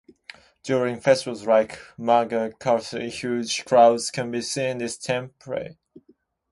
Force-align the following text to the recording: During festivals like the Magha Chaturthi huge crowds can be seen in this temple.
During 0.63 0.99
festivals 0.99 1.45
like 1.45 1.73
the 1.95 2.03
Magha 2.05 2.53
Chaturthi 2.59 3.11
huge 3.11 3.65
crowds 3.65 4.09
can 4.09 4.31
be 4.31 4.41
seen 4.41 4.65
in 4.69 4.77
this 4.79 4.97
temple. 4.97 5.75